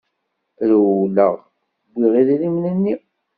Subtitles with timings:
[0.69, 1.33] Rewleɣ,
[1.93, 2.95] wwiɣ idrimen-nni.